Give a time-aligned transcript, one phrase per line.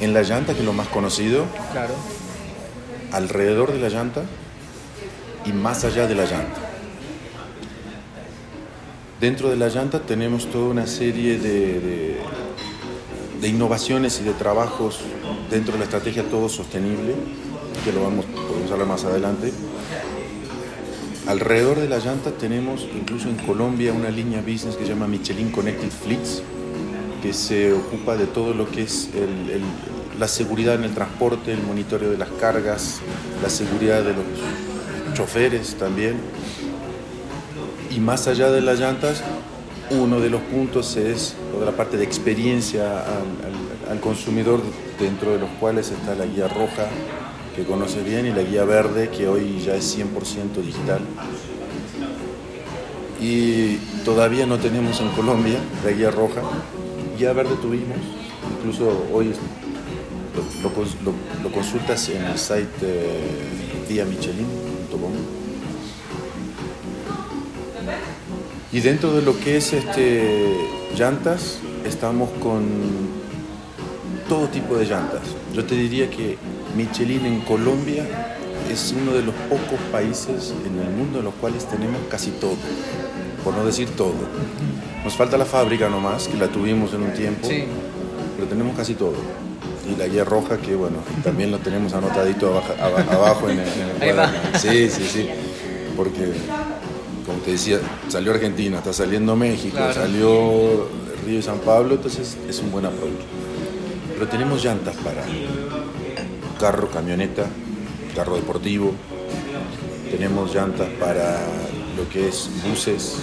[0.00, 1.94] en la llanta, que es lo más conocido, Claro.
[3.12, 4.22] alrededor de la llanta
[5.44, 6.60] y más allá de la llanta.
[9.20, 12.16] Dentro de la llanta tenemos toda una serie de, de-
[13.40, 15.00] de innovaciones y de trabajos
[15.50, 17.14] dentro de la estrategia todo sostenible,
[17.84, 19.52] que lo vamos, podemos hablar más adelante.
[21.26, 25.50] Alrededor de la llanta tenemos incluso en Colombia una línea business que se llama Michelin
[25.50, 26.42] Connected Fleets,
[27.22, 29.08] que se ocupa de todo lo que es
[30.18, 33.00] la seguridad en el transporte, el monitoreo de las cargas,
[33.42, 34.24] la seguridad de los
[35.14, 36.16] choferes también.
[37.90, 39.22] Y más allá de las llantas,
[39.90, 43.06] uno de los puntos es toda la parte de experiencia al,
[43.86, 44.60] al- al consumidor,
[45.00, 46.86] dentro de los cuales está la guía roja,
[47.56, 51.00] que conoce bien, y la guía verde, que hoy ya es 100% digital.
[53.20, 56.40] Y todavía no tenemos en Colombia la guía roja.
[57.20, 57.98] Guía verde tuvimos,
[58.56, 59.34] incluso hoy
[60.34, 65.12] lo, lo cons- lo- lo consultas en el site eh, guiamichelin.com.
[68.72, 70.56] Y dentro de lo que es este,
[70.96, 72.64] llantas, estamos con
[74.26, 75.20] todo tipo de llantas.
[75.52, 76.38] Yo te diría que
[76.74, 78.06] Michelin en Colombia
[78.72, 82.54] es uno de los pocos países en el mundo en los cuales tenemos casi todo,
[83.44, 84.14] por no decir todo.
[85.04, 87.64] Nos falta la fábrica nomás, que la tuvimos en un tiempo, Sí.
[88.36, 89.14] pero tenemos casi todo.
[89.90, 93.66] Y la guía roja, que bueno, también lo tenemos anotadito abajo, aba- abajo en el,
[93.68, 94.38] en el cuaderno.
[94.58, 95.28] Sí, sí, sí.
[95.96, 96.32] Porque,
[97.26, 97.78] como te decía,
[98.08, 99.94] salió Argentina, está saliendo México, Claro.
[99.94, 100.88] salió
[101.26, 103.20] Río y San Pablo, entonces es un buen approach.
[104.14, 105.24] Pero tenemos llantas para
[106.60, 107.46] carro, camioneta,
[108.14, 108.92] carro deportivo.
[110.10, 111.40] Tenemos llantas para
[111.96, 113.16] lo que es buses,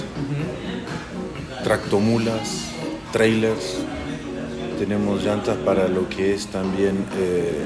[1.72, 2.70] tractomulas,
[3.12, 3.80] trailers.
[4.80, 7.66] Tenemos llantas para lo que es también eh,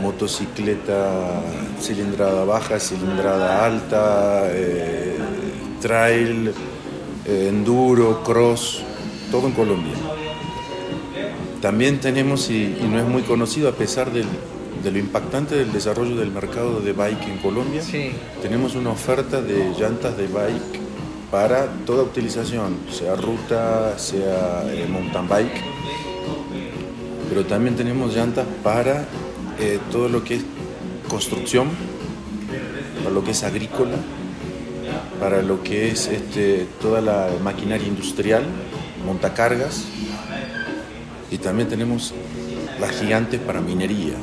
[0.00, 1.42] motocicleta
[1.78, 5.16] cilindrada baja, cilindrada alta, eh,
[5.82, 6.52] trail,
[7.26, 8.80] eh, enduro, cross,
[9.30, 9.92] todo en Colombia.
[11.60, 14.24] También tenemos, y, y no es muy conocido a pesar del-
[14.82, 18.12] de lo impactante del desarrollo del mercado de bike en Colombia, Sí.
[18.40, 20.83] tenemos una oferta de llantas de bike
[21.34, 25.64] para toda utilización, sea ruta, sea eh, mountain bike,
[27.28, 29.04] pero también tenemos llantas para
[29.58, 30.44] eh, todo lo que es
[31.08, 31.70] construcción,
[33.02, 33.96] para lo que es agrícola,
[35.18, 38.44] para lo que es este, toda la maquinaria industrial,
[39.04, 39.86] montacargas,
[41.32, 42.14] y también tenemos
[42.78, 44.14] las gigantes para minería.